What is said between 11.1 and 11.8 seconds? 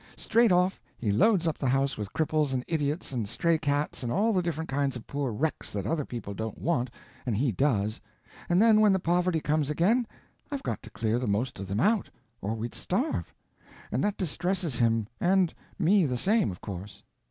the most of them